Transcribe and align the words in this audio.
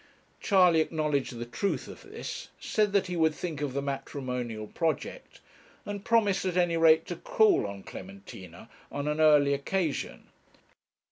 Charley 0.39 0.81
acknowledged 0.81 1.37
the 1.37 1.45
truth 1.45 1.87
of 1.87 2.01
this, 2.01 2.47
said 2.59 2.91
that 2.91 3.05
he 3.05 3.15
would 3.15 3.35
think 3.35 3.61
of 3.61 3.73
the 3.73 3.83
matrimonial 3.83 4.65
project, 4.65 5.41
and 5.85 6.03
promised, 6.03 6.43
at 6.43 6.57
any 6.57 6.75
rate, 6.75 7.05
to 7.05 7.15
call 7.15 7.67
on 7.67 7.83
Clementina 7.83 8.67
on 8.91 9.07
an 9.07 9.21
early 9.21 9.53
occasion. 9.53 10.29